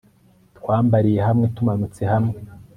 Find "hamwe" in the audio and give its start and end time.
1.27-1.45, 2.11-2.35